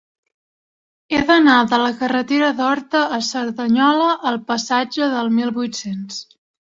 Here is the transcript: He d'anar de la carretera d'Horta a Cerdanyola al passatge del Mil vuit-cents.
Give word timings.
He 1.15 1.19
d'anar 1.27 1.57
de 1.73 1.77
la 1.81 1.91
carretera 1.99 2.49
d'Horta 2.61 3.01
a 3.17 3.19
Cerdanyola 3.27 4.09
al 4.31 4.41
passatge 4.53 5.11
del 5.17 5.31
Mil 5.37 5.53
vuit-cents. 5.61 6.19